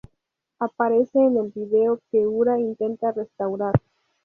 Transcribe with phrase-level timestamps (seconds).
[0.57, 3.79] Aparece en el vídeo que Ura intenta restaurar.